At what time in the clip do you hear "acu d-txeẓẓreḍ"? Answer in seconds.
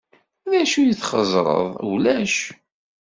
0.61-1.67